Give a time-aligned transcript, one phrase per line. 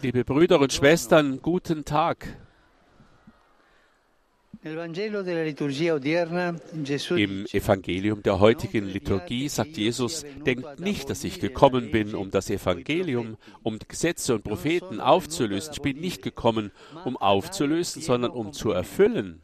[0.00, 2.36] Liebe Brüder und Schwestern, guten Tag.
[4.64, 4.76] Im
[7.52, 13.36] Evangelium der heutigen Liturgie sagt Jesus, denkt nicht, dass ich gekommen bin, um das Evangelium,
[13.62, 15.72] um Gesetze und Propheten aufzulösen.
[15.74, 16.72] Ich bin nicht gekommen,
[17.04, 19.42] um aufzulösen, sondern um zu erfüllen.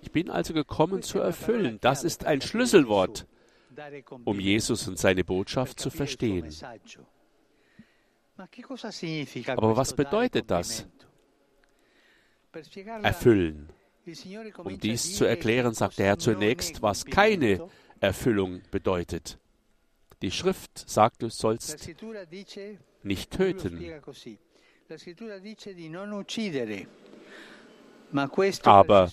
[0.00, 1.76] Ich bin also gekommen zu erfüllen.
[1.82, 3.26] Das ist ein Schlüsselwort,
[4.24, 6.54] um Jesus und seine Botschaft zu verstehen.
[9.46, 10.86] Aber was bedeutet das?
[13.02, 13.68] Erfüllen.
[14.58, 17.68] Um dies zu erklären, sagt der Herr zunächst, was keine.
[18.02, 19.38] Erfüllung bedeutet.
[20.22, 21.88] Die Schrift sagt, du sollst
[23.04, 23.78] nicht töten.
[28.64, 29.10] Aber.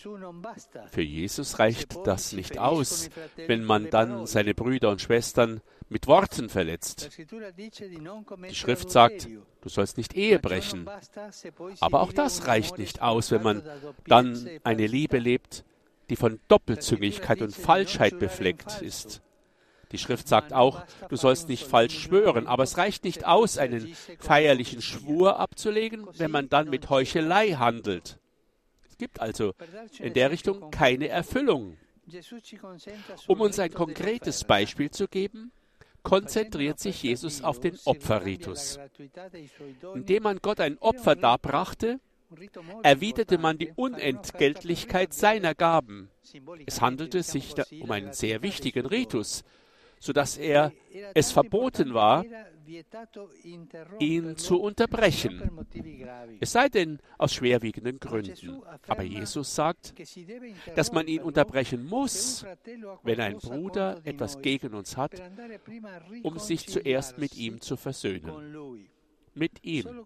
[0.91, 3.09] Für Jesus reicht das nicht aus,
[3.47, 7.09] wenn man dann seine Brüder und Schwestern mit Worten verletzt.
[7.17, 9.27] Die Schrift sagt,
[9.61, 10.87] du sollst nicht Ehe brechen.
[11.79, 15.65] Aber auch das reicht nicht aus, wenn man da dann e eine Liebe lebt,
[16.09, 19.21] die von Doppelzüngigkeit und Falschheit befleckt ist.
[19.91, 23.95] Die Schrift sagt auch, du sollst nicht falsch schwören, aber es reicht nicht aus, einen
[24.19, 28.19] feierlichen Schwur abzulegen, wenn man dann mit Heuchelei handelt.
[28.99, 29.53] Gibt also
[29.97, 31.77] in der Richtung keine Erfüllung.
[33.27, 34.43] Um uns ein konkretes.
[34.43, 35.51] Beispiel zu geben,
[36.03, 38.77] konzentriert sich Jesus auf den Opferritus.
[39.95, 41.99] Indem man Gott ein Opfer darbrachte,
[42.83, 46.09] erwiderte man die Unentgeltlichkeit seiner Gaben.
[46.65, 49.43] Es handelte sich um einen sehr wichtigen Ritus,
[49.99, 50.73] sodass er
[51.13, 52.25] es verboten war,
[53.99, 55.65] ihn zu unterbrechen.
[56.39, 58.61] Es sei denn aus schwerwiegenden Gründen.
[58.87, 59.93] Aber Jesus sagt,
[60.75, 62.45] dass man ihn unterbrechen muss,
[63.03, 65.21] wenn ein Bruder etwas gegen uns hat,
[66.23, 68.89] um sich zuerst mit ihm zu versöhnen.
[69.33, 70.05] Mit ihm.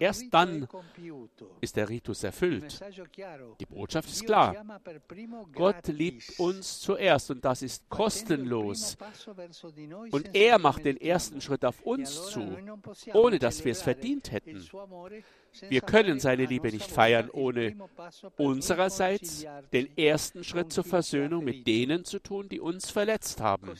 [0.00, 0.68] Erst dann
[1.60, 2.80] ist der Ritus erfüllt.
[3.60, 4.64] Die Botschaft ist klar.
[5.52, 8.96] Gott liebt uns zuerst und das ist kostenlos.
[10.10, 12.56] Und er macht den ersten Schritt auf uns zu,
[13.12, 14.66] ohne dass wir es verdient hätten.
[15.68, 17.76] Wir können seine Liebe nicht feiern, ohne
[18.36, 23.70] unsererseits den ersten Schritt zur Versöhnung mit denen zu tun, die uns verletzt haben.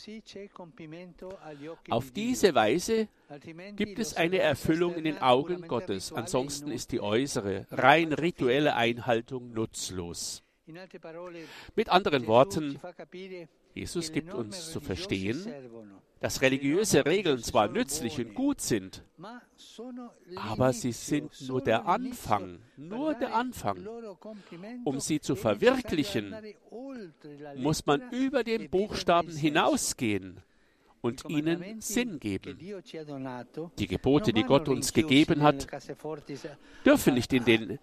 [1.91, 3.09] Auf diese Weise
[3.77, 9.53] gibt es eine Erfüllung in den Augen Gottes, ansonsten ist die äußere, rein rituelle Einhaltung
[9.53, 10.43] nutzlos.
[11.75, 12.81] Mit anderen Worten,
[13.75, 15.53] Jesus gibt uns zu verstehen,
[16.21, 19.05] dass religiöse Regeln zwar nützlich und gut sind,
[20.37, 23.87] aber sie sind nur der Anfang, nur der Anfang.
[24.84, 26.34] Um sie zu verwirklichen,
[27.57, 30.41] muss man über den Buchstaben hinausgehen
[31.04, 32.59] und ihnen Sinn geben.
[33.78, 35.66] Die Gebote, die Gott uns gegeben hat,
[36.84, 37.78] dürfen nicht in den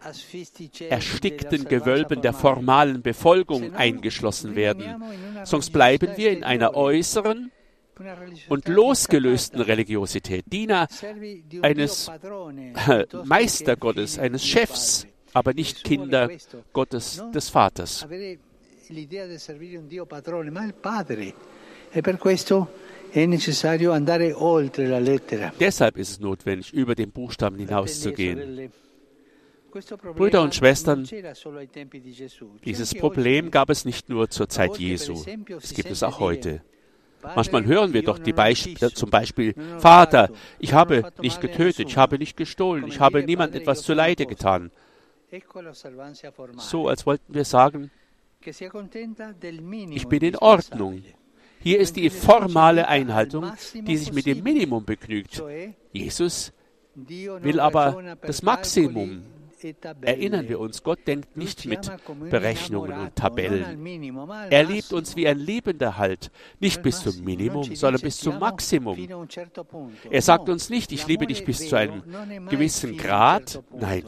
[0.89, 5.03] erstickten Gewölben der formalen Befolgung eingeschlossen werden,
[5.43, 7.51] sonst bleiben wir in einer äußeren
[8.49, 10.87] und losgelösten Religiosität, Diener
[11.61, 12.09] eines
[13.23, 16.29] Meistergottes, eines Chefs, aber nicht Kinder
[16.73, 18.07] Gottes des Vaters.
[18.91, 21.33] l'idea di servire un Dio padrone, ma il Padre.
[21.89, 22.89] E per questo
[25.59, 28.71] Deshalb ist es notwendig, über den Buchstaben hinauszugehen.
[30.15, 31.07] Brüder und Schwestern,
[32.65, 35.23] Dieses Problem gab es nicht nur zur Zeit Jesu,
[35.61, 36.61] es gibt es auch heute.
[37.23, 40.29] Manchmal hören wir doch die Beispiele, zum Beispiel, Vater,
[40.59, 44.71] ich habe nicht getötet, ich habe nicht gestohlen, ich habe niemand etwas zuleide getan.
[45.31, 47.89] Ecco l'osservanza formale, So als wollten wir sagen,
[48.43, 51.03] ich bin in Ordnung.
[51.61, 55.43] Hier ist die formale Einhaltung, die sich mit dem Minimum begnügt.
[55.93, 56.51] Jesus
[56.95, 59.23] will aber das Maximum.
[60.01, 61.91] Erinnern wir uns, Gott denkt nicht mit
[62.31, 63.85] Berechnungen und Tabellen.
[64.49, 67.23] Er liebt uns wie ein Liebender halt, nicht bis zum.
[67.23, 68.95] Minimum, sondern bis "Ti zum Maximum.
[68.95, 70.09] fino a un certo punto".
[70.09, 72.01] Er sagt uns nicht, ich liebe dich bis zu einem
[72.49, 73.61] gewissen Grad.
[73.79, 74.05] Nein,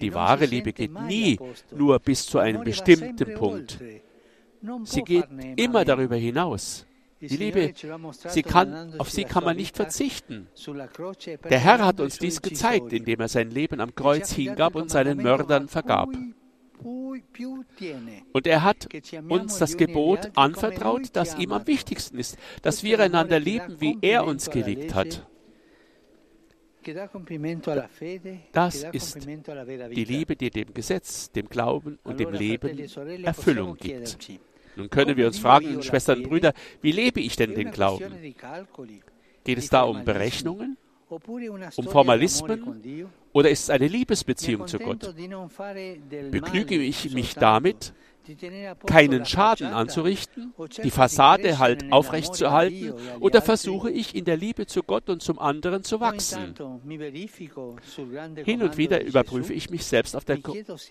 [0.00, 1.38] die wahre Liebe geht nie
[1.74, 3.80] nur bis zu einem bestimmten Punkt.
[4.84, 5.26] Sie geht
[5.56, 6.86] immer darüber hinaus.
[7.20, 7.72] Die Liebe,
[8.28, 10.48] sie kann, auf sie kann man nicht verzichten.
[10.56, 14.90] e Der Herr hat uns dies gezeigt, indem er sein Leben am Kreuz hingab und
[14.90, 16.10] seinen Mördern vergab.
[18.32, 18.88] Und er hat
[19.28, 23.96] uns das agli Gebot anvertraut, das ihm am wichtigsten ist, dass wir einander lieben, wie
[24.02, 25.26] er uns geliebt hat.
[26.75, 26.75] che dà compimento alla fede,
[28.52, 30.04] Das ist Die.
[30.04, 34.18] Liebe, die dem Gesetz, dem Glauben und dem e Leben sorelle, Erfüllung gibt.
[34.76, 36.52] Nun können wir uns fragen, Schwestern und Brüder,
[36.82, 38.34] wie lebe ich denn den Glauben?
[39.44, 40.76] Geht es da um Berechnungen,
[41.08, 45.14] um Formalismen oder ist es eine Liebesbeziehung zu Gott?
[46.30, 47.92] Begnüge ich mich damit,
[48.86, 50.52] keinen Schaden anzurichten,
[50.82, 55.84] die Fassade halt aufrechtzuerhalten, oder versuche ich in der Liebe zu Gott und zum anderen
[55.84, 56.54] zu wachsen?
[58.44, 60.38] Hin und wieder überprüfe ich mich selbst auf, der,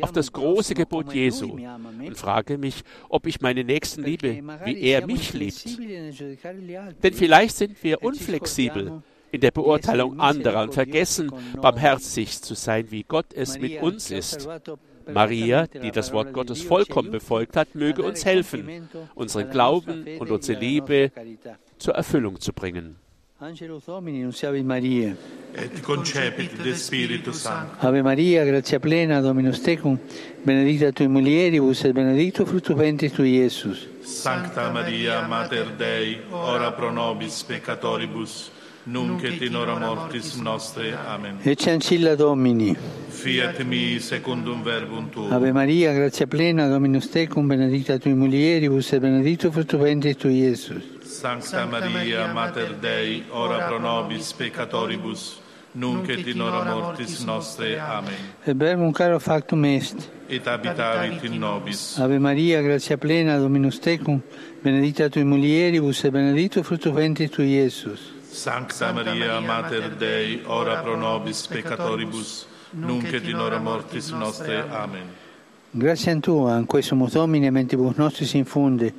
[0.02, 5.06] auf das große Gebot Jesu und frage mich, ob ich meine Nächsten liebe, wie er
[5.06, 5.78] mich liebt.
[7.04, 13.04] Denn vielleicht sind wir unflexibel in der Beurteilung anderer und vergessen, barmherzig zu sein, wie
[13.04, 14.48] Gott es mit uns ist.
[15.14, 20.60] Maria, die das Wort Gottes vollkommen befolgt hat, möge uns helfen, unseren Glauben und unsere
[20.60, 21.12] Liebe
[21.78, 22.98] zur Erfüllung zu bringen.
[23.38, 25.14] Angelus Domini, nunciavit Maria.
[25.54, 27.86] Et concepit de Spiritu Sancto.
[27.86, 30.00] Ave Maria, gratia plena, Dominus tecum,
[30.46, 33.90] benedicta tui mulieribus et benedictus fructus ventris tui, Iesus.
[34.02, 38.52] Sancta Maria, Mater Dei, ora pro nobis peccatoribus,
[38.86, 40.96] nunc et in hora mortis nostre.
[41.08, 41.38] Amen.
[41.42, 42.76] Ecce ancilla Domini.
[43.10, 45.32] Fiat mi secundum verbum tuum.
[45.32, 50.84] Ave Maria, gratia plena, Dominus tecum, benedicta tui mulieribus et benedictus fructus ventris tui, Iesus.
[51.02, 55.40] Sancta Maria, Mater Dei, ora pro nobis peccatoribus,
[55.74, 57.80] nunc et in hora mortis nostre.
[57.80, 58.14] Amen.
[58.46, 60.10] Et verbum caro factum est.
[60.30, 61.98] Et habitavit in nobis.
[61.98, 64.22] Ave Maria, gratia plena, Dominus tecum,
[64.62, 68.15] benedicta tui mulieribus et benedictus fructus ventris tui, Iesus.
[68.36, 74.66] Sancta Maria, Mater Dei, ora pro nobis peccatoribus, nunc et in hora mortis nostre.
[74.70, 75.08] Amen.
[75.72, 78.94] Grazie a Tua, in questo Domine, mentibus nostris infunde,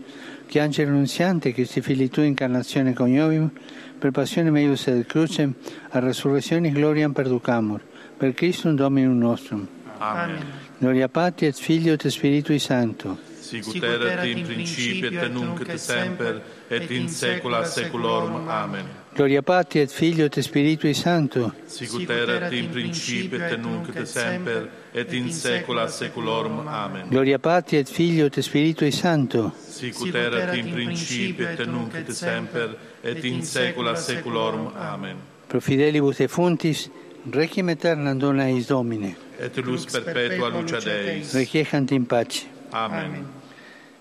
[0.47, 3.51] che angelo annunziante, Cristi fili Tua, incarnazione coniovim,
[3.99, 5.55] per passione meius et crucem,
[5.91, 7.83] a resurrezione gloriam perducamur,
[8.17, 9.69] per Christum Dominum nostrum.
[9.99, 10.45] Amen.
[10.79, 13.19] Gloria Patri et Filio et Spiritui Sancto.
[13.39, 18.49] Sicut erat in principio et nunc et semper et in saecula saeculorum.
[18.49, 19.05] Amen.
[19.17, 21.55] Gloria Patri et Filio et Spiritui Sancto.
[21.65, 26.69] Sicut erat in principio et nunc et semper et in saecula saeculorum.
[26.69, 27.09] Amen.
[27.09, 29.55] Gloria Patri et Filio et Spiritui Sancto.
[29.57, 34.67] Sicut erat in principio et nunc et semper et in saecula saeculorum.
[34.77, 35.17] Amen.
[35.49, 36.91] Pro fidelibus defuntis,
[37.33, 39.17] requiem aeternam dona eis Domine.
[39.41, 41.33] Et luz perpetua luce Deis.
[41.33, 42.45] Requiescant in pace.
[42.71, 43.25] Amen.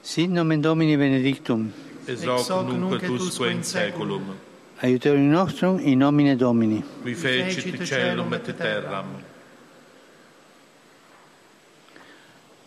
[0.02, 1.72] Sit nomen Domini benedictum.
[2.06, 4.36] Es hoc nunc et usque in saeculum.
[4.82, 6.84] Aiuterium nostrum in nomine Domini.
[7.02, 9.06] Qui fecit celum et terram.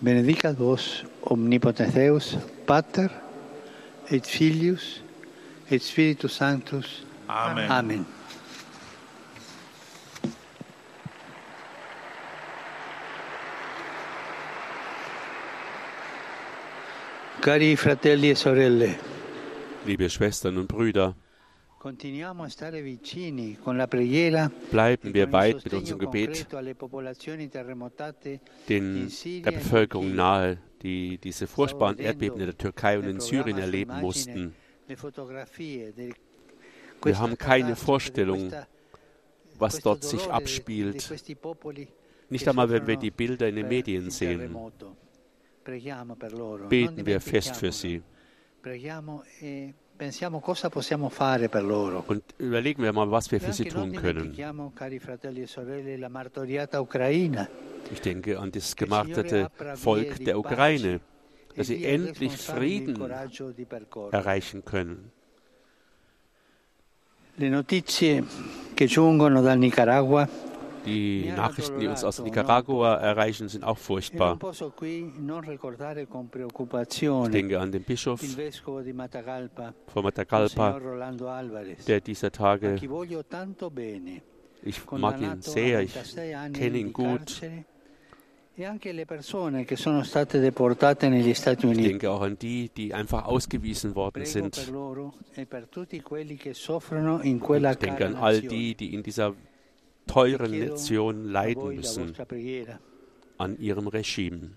[0.00, 3.10] Benedicat vos omnipotens Deus, Pater
[4.10, 5.02] et Filius
[5.70, 7.04] et Spiritus Sanctus.
[7.26, 7.70] Amen.
[7.70, 8.06] Amen.
[17.40, 18.98] Cari fratelli e sorelle,
[19.84, 21.14] Liebe Schwestern und Brüder,
[24.70, 26.46] bleiben e wir weit mit unserem Gebet
[28.68, 29.12] den,
[29.44, 34.54] der Bevölkerung nahe, die diese furchtbaren Erdbeben in der Türkei und in Syrien erleben mussten.
[37.04, 38.52] Wir haben keine Vorstellung,
[39.58, 41.08] was dort sich abspielt.
[42.28, 44.54] Nicht einmal, wenn wir die Bilder in den Medien sehen.
[46.68, 48.02] Beten wir fest für sie.
[52.06, 54.34] Und überlegen wir mal, was wir für sie tun können.
[57.90, 61.00] Ich denke an das gemarterte Volk der Ukraine,
[61.56, 63.10] dass sie endlich Frieden
[64.12, 65.10] erreichen können.
[67.40, 68.24] Le notizie
[68.74, 70.28] che giungono dal Nicaragua
[70.88, 74.38] Die Nachrichten, die uns aus Nicaragua erreichen, sind auch furchtbar.
[76.90, 80.80] Ich denke an den Bischof von Matagalpa,
[81.86, 82.78] der dieser Tage,
[84.62, 87.42] ich mag ihn sehr, ich 26 anni kenne ihn gut.
[87.42, 87.64] e
[88.58, 89.84] Ich
[91.88, 94.58] denke auch an die, die einfach ausgewiesen worden sind.
[94.58, 94.62] e
[95.32, 95.48] Ich
[97.78, 99.34] denke an all die, die in dieser
[100.08, 102.14] teuren a leiden müssen
[103.38, 104.50] an ihrem Regime.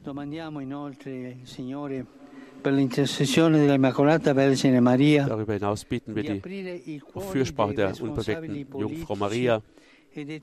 [5.28, 6.42] Darüber hinaus bitten wir di
[6.86, 9.62] die Fürsprache der unbewegten Jungfrau Maria,
[10.14, 10.42] e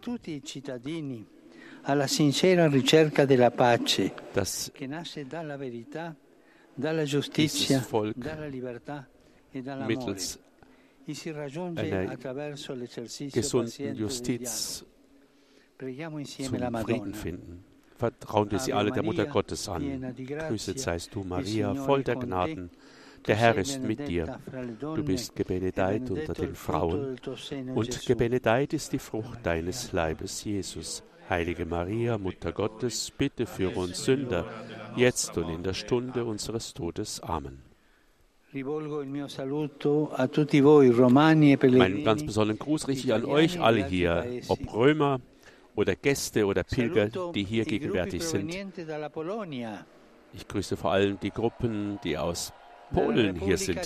[1.83, 6.15] alla sincera ricerca della pace dass che nasce dalla verità,
[6.75, 9.09] dalla giustizia, dalla libertà
[9.51, 9.97] e dall'amore.
[9.97, 10.39] mittels
[11.05, 14.85] e si raggiunge einer attraverso l'esercizio gesunden paziente del Justiz
[15.79, 17.65] zum Frieden finden.
[17.97, 20.15] Vertrauen wir sie alle der Mutter Gottes an.
[20.17, 22.17] Grüßet seist du, Maria, voll der.
[22.17, 22.71] Gnaden.
[23.27, 24.39] Der Herr ist mit dir.
[24.81, 27.17] Du bist gebenedeit unter den Frauen
[27.75, 31.03] und gebenedeit ist die Frucht deines Leibes, Jesus.
[31.29, 34.47] Heilige Maria, Mutter Gottes, bitte für uns Sünder,
[34.97, 37.21] jetzt und in der Stunde unseres Todes.
[37.21, 37.59] Amen.
[38.55, 39.25] E Meinen
[42.05, 45.21] ganz besonderen Gruß richte ich an euch alle hier, ob Römer
[45.75, 48.55] oder Gäste oder Pilger, die hier gegenwärtig sind.
[50.35, 52.53] Ich grüße vor allem die Gruppen, die aus
[52.93, 53.79] Polen hier sind,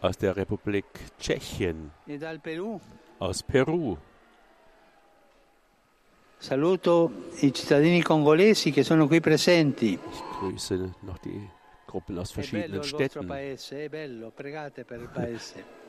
[0.00, 0.84] aus der Republik
[1.18, 2.18] Tschechien, e
[3.18, 3.96] aus Peru.
[10.12, 11.48] Ich grüße noch die
[11.86, 13.30] Gruppen aus verschiedenen Städten.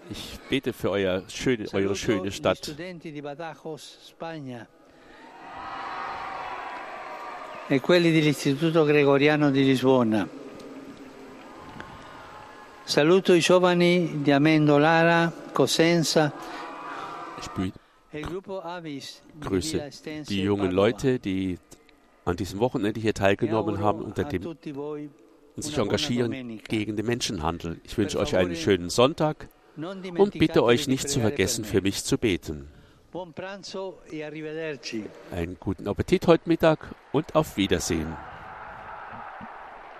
[0.09, 2.75] Ich bete für euer schöne, eure schöne Stadt.
[7.67, 10.27] E quelli dell'Istituto Gregoriano di Lisbona.
[12.83, 16.33] Saluto i giovani di Amendolara, Cosenza.
[17.39, 18.27] Ich
[19.39, 19.89] grüße
[20.27, 21.57] die jungen Leute, die
[22.25, 27.79] an diesem Wochenende hier teilgenommen haben unter dem und sich engagieren gegen den Menschenhandel.
[27.85, 32.17] Ich wünsche euch einen schönen Sonntag und bitte euch nicht zu vergessen, für mich zu
[32.17, 32.72] beten.
[33.13, 34.23] E
[35.31, 38.17] einen guten Appetit heute Mittag und auf Wiedersehen.